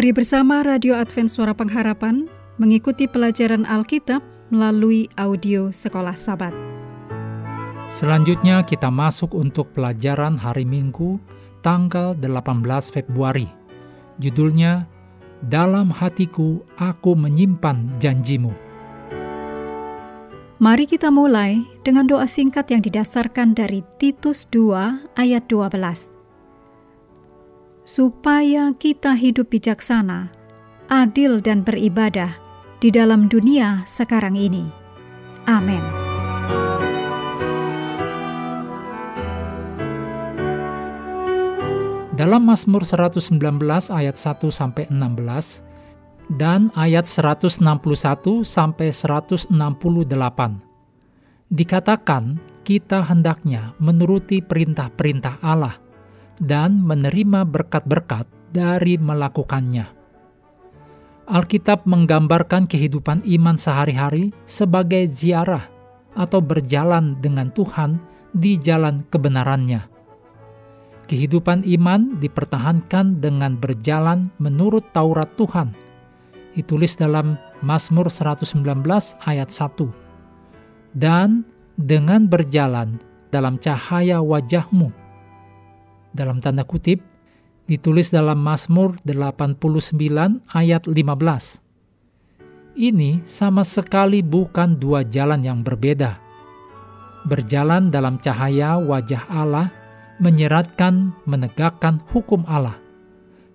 Mari 0.00 0.16
bersama 0.16 0.64
Radio 0.64 0.96
Advent 0.96 1.28
Suara 1.28 1.52
Pengharapan 1.52 2.24
mengikuti 2.56 3.04
pelajaran 3.04 3.68
Alkitab 3.68 4.24
melalui 4.48 5.12
audio 5.20 5.68
Sekolah 5.68 6.16
Sabat. 6.16 6.56
Selanjutnya 7.92 8.64
kita 8.64 8.88
masuk 8.88 9.36
untuk 9.36 9.76
pelajaran 9.76 10.40
hari 10.40 10.64
Minggu 10.64 11.20
tanggal 11.60 12.16
18 12.16 12.64
Februari. 12.96 13.44
Judulnya 14.16 14.88
Dalam 15.44 15.92
hatiku 15.92 16.64
aku 16.80 17.12
menyimpan 17.12 18.00
janjimu. 18.00 18.56
Mari 20.64 20.88
kita 20.88 21.12
mulai 21.12 21.60
dengan 21.84 22.08
doa 22.08 22.24
singkat 22.24 22.72
yang 22.72 22.80
didasarkan 22.80 23.52
dari 23.52 23.84
Titus 24.00 24.48
2 24.48 25.20
ayat 25.20 25.44
12. 25.44 26.19
Supaya 27.90 28.70
kita 28.78 29.18
hidup 29.18 29.50
bijaksana, 29.50 30.30
adil 30.86 31.42
dan 31.42 31.66
beribadah 31.66 32.38
di 32.78 32.86
dalam 32.94 33.26
dunia 33.26 33.82
sekarang 33.82 34.38
ini. 34.38 34.62
Amin. 35.50 35.82
Dalam 42.14 42.46
Mazmur 42.46 42.86
119 42.86 43.26
ayat 43.90 44.14
1 44.14 44.38
sampai 44.54 44.86
16 44.86 46.38
dan 46.38 46.70
ayat 46.78 47.10
161 47.10 47.58
sampai 48.46 48.94
168 48.94 49.50
dikatakan 51.50 52.38
kita 52.62 53.02
hendaknya 53.02 53.74
menuruti 53.82 54.38
perintah-perintah 54.38 55.42
Allah 55.42 55.89
dan 56.40 56.82
menerima 56.82 57.44
berkat-berkat 57.44 58.24
dari 58.50 58.96
melakukannya. 58.96 59.86
Alkitab 61.30 61.86
menggambarkan 61.86 62.66
kehidupan 62.66 63.22
iman 63.22 63.54
sehari-hari 63.54 64.34
sebagai 64.48 65.06
ziarah 65.06 65.70
atau 66.18 66.42
berjalan 66.42 67.14
dengan 67.22 67.54
Tuhan 67.54 68.02
di 68.34 68.58
jalan 68.58 69.06
kebenarannya 69.06 70.00
Kehidupan 71.10 71.66
iman 71.66 72.22
dipertahankan 72.22 73.18
dengan 73.18 73.58
berjalan 73.58 74.30
menurut 74.38 74.94
Taurat 74.94 75.26
Tuhan. 75.34 75.74
Ditulis 76.54 76.94
dalam 76.94 77.34
Mazmur 77.66 78.06
119 78.06 78.62
ayat 79.26 79.50
1. 79.50 79.90
Dan 80.94 81.42
dengan 81.74 82.30
berjalan 82.30 83.02
dalam 83.34 83.58
cahaya 83.58 84.22
wajahmu. 84.22 84.94
Dalam 86.10 86.42
tanda 86.42 86.66
kutip, 86.66 86.98
ditulis 87.70 88.10
dalam 88.10 88.42
Mazmur 88.42 88.98
89 89.06 89.58
ayat 90.50 90.82
15. 90.90 91.62
Ini 92.74 93.22
sama 93.26 93.62
sekali 93.62 94.22
bukan 94.22 94.78
dua 94.78 95.06
jalan 95.06 95.42
yang 95.42 95.62
berbeda. 95.62 96.18
Berjalan 97.26 97.92
dalam 97.94 98.18
cahaya 98.18 98.80
wajah 98.80 99.28
Allah 99.30 99.70
menyeratkan 100.18 101.14
menegakkan 101.28 102.02
hukum 102.10 102.42
Allah. 102.48 102.78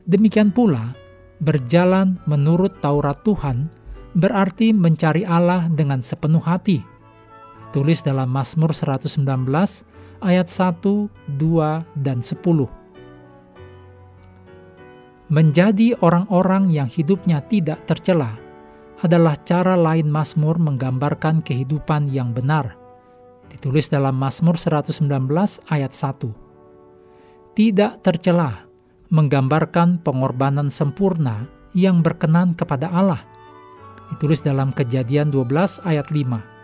Demikian 0.06 0.54
pula, 0.54 0.94
berjalan 1.42 2.22
menurut 2.30 2.78
Taurat 2.80 3.20
Tuhan 3.26 3.68
berarti 4.16 4.72
mencari 4.72 5.28
Allah 5.28 5.68
dengan 5.68 6.00
sepenuh 6.00 6.42
hati. 6.42 6.80
Tulis 7.76 8.00
dalam 8.00 8.32
Mazmur 8.32 8.72
119 8.72 9.28
ayat 10.22 10.48
1, 10.48 11.10
2, 11.40 11.84
dan 12.00 12.20
10. 12.20 12.70
Menjadi 15.32 15.98
orang-orang 16.06 16.70
yang 16.70 16.86
hidupnya 16.86 17.42
tidak 17.50 17.84
tercela 17.90 18.38
adalah 19.02 19.36
cara 19.44 19.74
lain 19.74 20.08
Mazmur 20.08 20.62
menggambarkan 20.62 21.42
kehidupan 21.42 22.08
yang 22.14 22.32
benar. 22.32 22.78
Ditulis 23.50 23.90
dalam 23.90 24.16
Mazmur 24.16 24.56
119 24.56 25.02
ayat 25.68 25.92
1 25.92 26.46
tidak 27.56 28.04
tercela, 28.04 28.68
menggambarkan 29.08 30.04
pengorbanan 30.04 30.68
sempurna 30.68 31.48
yang 31.72 32.04
berkenan 32.04 32.52
kepada 32.52 32.92
Allah. 32.92 33.24
Ditulis 34.12 34.44
dalam 34.44 34.76
Kejadian 34.76 35.32
12 35.32 35.80
ayat 35.88 36.12
5. 36.12 36.55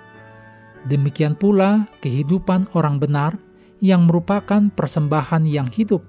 Demikian 0.90 1.38
pula 1.38 1.86
kehidupan 2.02 2.74
orang 2.74 2.98
benar 2.98 3.38
yang 3.82 4.10
merupakan 4.10 4.70
persembahan 4.74 5.46
yang 5.46 5.70
hidup. 5.70 6.02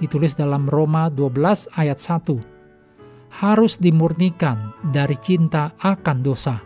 Ditulis 0.00 0.36
dalam 0.36 0.68
Roma 0.68 1.08
12 1.08 1.70
ayat 1.76 2.00
1. 2.00 3.40
Harus 3.44 3.80
dimurnikan 3.80 4.76
dari 4.92 5.16
cinta 5.20 5.72
akan 5.80 6.18
dosa. 6.20 6.60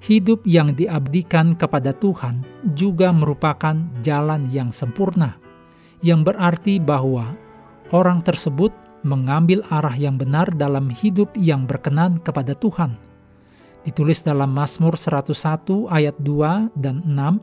Hidup 0.00 0.46
yang 0.48 0.72
diabdikan 0.72 1.52
kepada 1.58 1.92
Tuhan 1.92 2.40
juga 2.72 3.12
merupakan 3.12 3.76
jalan 4.00 4.48
yang 4.48 4.72
sempurna 4.72 5.36
yang 6.00 6.24
berarti 6.24 6.80
bahwa 6.80 7.36
orang 7.92 8.24
tersebut 8.24 8.72
mengambil 9.04 9.64
arah 9.72 9.96
yang 9.96 10.16
benar 10.20 10.48
dalam 10.56 10.92
hidup 10.92 11.32
yang 11.36 11.64
berkenan 11.64 12.20
kepada 12.20 12.56
Tuhan. 12.56 12.96
Ditulis 13.80 14.20
dalam 14.20 14.52
Mazmur 14.52 14.92
101 14.96 15.88
ayat 15.88 16.16
2 16.20 16.76
dan 16.76 17.00
6 17.04 17.40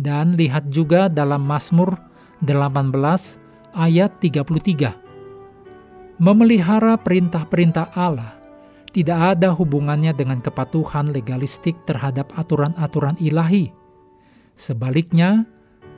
dan 0.00 0.32
lihat 0.36 0.68
juga 0.72 1.08
dalam 1.12 1.44
Mazmur 1.44 2.00
18 2.44 3.40
ayat 3.76 4.10
33. 4.20 4.96
Memelihara 6.20 7.00
perintah-perintah 7.00 7.96
Allah 7.96 8.36
tidak 8.90 9.38
ada 9.38 9.54
hubungannya 9.54 10.10
dengan 10.12 10.42
kepatuhan 10.42 11.14
legalistik 11.14 11.78
terhadap 11.88 12.28
aturan-aturan 12.36 13.16
ilahi. 13.22 13.70
Sebaliknya, 14.58 15.46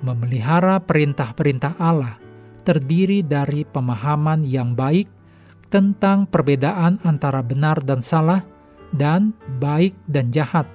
memelihara 0.05 0.79
perintah-perintah 0.83 1.75
Allah 1.83 2.21
terdiri 2.63 3.27
dari 3.27 3.67
pemahaman 3.67 4.47
yang 4.47 4.79
baik 4.79 5.11
tentang 5.73 6.29
perbedaan 6.31 7.03
antara 7.03 7.43
benar 7.43 7.83
dan 7.83 7.99
salah 8.05 8.45
dan 8.97 9.33
baik 9.61 9.97
dan 10.09 10.33
jahat. 10.33 10.69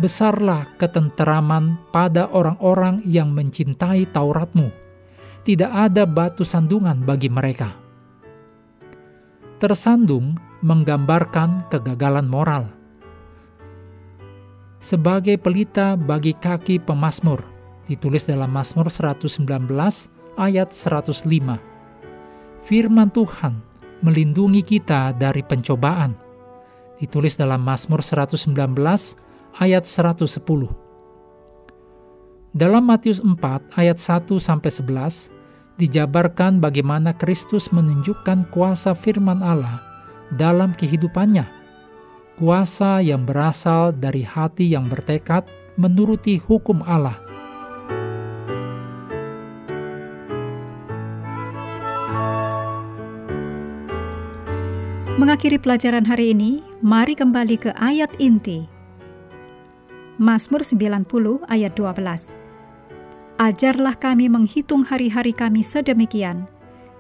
besarlah 0.02 0.66
ketenteraman 0.82 1.78
pada 1.94 2.26
orang-orang 2.34 3.06
yang 3.06 3.30
mencintai 3.30 4.10
Tauratmu. 4.10 4.72
Tidak 5.46 5.70
ada 5.70 6.06
batu 6.10 6.42
sandungan 6.42 7.06
bagi 7.06 7.30
mereka. 7.30 7.81
Tersandung 9.62 10.42
menggambarkan 10.66 11.70
kegagalan 11.70 12.26
moral. 12.26 12.66
Sebagai 14.82 15.38
pelita 15.38 15.94
bagi 15.94 16.34
kaki 16.34 16.82
pemazmur, 16.82 17.46
ditulis 17.86 18.26
dalam 18.26 18.50
Mazmur 18.50 18.90
119 18.90 19.38
ayat 20.34 20.74
105. 20.74 21.62
firman 22.66 23.14
Tuhan 23.14 23.62
melindungi 24.02 24.66
kita 24.66 25.14
dari 25.14 25.46
pencobaan. 25.46 26.18
Ditulis 26.98 27.38
dalam 27.38 27.62
Mazmur 27.62 28.02
119 28.02 28.50
ayat 29.62 29.86
110. 29.86 30.42
Dalam 32.50 32.82
Matius 32.82 33.22
4 33.22 33.78
ayat 33.78 34.02
1 34.02 34.26
sampai 34.42 34.70
11 34.74 35.30
dijabarkan 35.80 36.60
bagaimana 36.60 37.16
Kristus 37.16 37.72
menunjukkan 37.72 38.48
kuasa 38.52 38.92
firman 38.92 39.40
Allah 39.40 39.80
dalam 40.34 40.72
kehidupannya. 40.76 41.44
Kuasa 42.40 43.04
yang 43.04 43.28
berasal 43.28 43.92
dari 43.92 44.24
hati 44.24 44.72
yang 44.72 44.88
bertekad 44.88 45.46
menuruti 45.76 46.40
hukum 46.40 46.80
Allah. 46.84 47.16
Mengakhiri 55.22 55.60
pelajaran 55.62 56.02
hari 56.02 56.34
ini, 56.34 56.66
mari 56.82 57.14
kembali 57.14 57.54
ke 57.54 57.70
ayat 57.78 58.10
inti. 58.18 58.66
Mazmur 60.18 60.66
90 60.66 61.06
ayat 61.46 61.72
12. 61.78 62.41
Ajarlah 63.42 63.98
kami 63.98 64.30
menghitung 64.30 64.86
hari-hari 64.86 65.34
kami 65.34 65.66
sedemikian, 65.66 66.46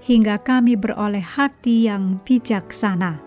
hingga 0.02 0.42
kami 0.42 0.74
beroleh 0.74 1.22
hati 1.22 1.86
yang 1.86 2.18
bijaksana. 2.26 3.22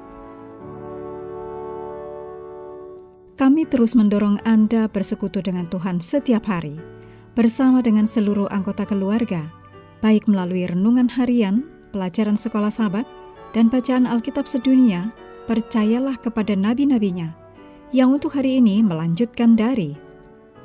Kami 3.39 3.63
terus 3.71 3.95
mendorong 3.95 4.43
Anda 4.43 4.91
bersekutu 4.91 5.39
dengan 5.39 5.71
Tuhan 5.71 6.03
setiap 6.03 6.43
hari, 6.43 6.75
bersama 7.39 7.79
dengan 7.79 8.03
seluruh 8.03 8.51
anggota 8.51 8.83
keluarga, 8.83 9.47
baik 10.03 10.27
melalui 10.27 10.67
renungan 10.67 11.07
harian, 11.07 11.63
pelajaran 11.95 12.35
sekolah 12.35 12.67
sahabat, 12.67 13.07
dan 13.55 13.71
bacaan 13.71 14.11
Alkitab 14.11 14.43
sedunia, 14.43 15.15
percayalah 15.47 16.19
kepada 16.19 16.51
nabi-nabinya, 16.51 17.31
yang 17.95 18.11
untuk 18.11 18.35
hari 18.35 18.59
ini 18.59 18.83
melanjutkan 18.83 19.55
dari 19.55 19.95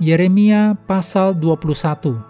Yeremia 0.02 0.74
pasal 0.90 1.38
21. 1.38 2.29